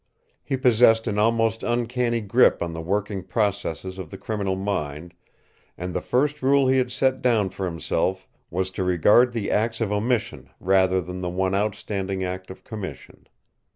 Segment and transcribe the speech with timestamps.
[0.43, 5.13] He possessed an almost uncanny grip on the working processes of a criminal mind,
[5.77, 9.79] and the first rule he had set down for himself was to regard the acts
[9.79, 13.27] of omission rather than the one outstanding act of commission.